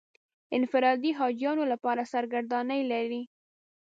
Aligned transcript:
انفرادي 0.57 1.11
حاجیانو 1.19 1.63
لپاره 1.71 2.09
سرګردانۍ 2.13 2.81
لري. 2.91 3.21